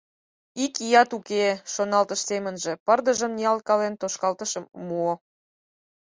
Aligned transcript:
«Ик 0.65 0.73
ият 0.89 1.09
уке-е!»— 1.17 1.51
шоналтыш 1.73 2.21
семынже, 2.29 2.71
пырдыжым 2.85 3.31
ниялткален, 3.37 3.93
тошкалтышым 4.01 4.65
муо. 4.85 5.13